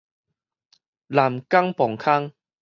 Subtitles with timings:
[1.05, 2.33] 南港磅空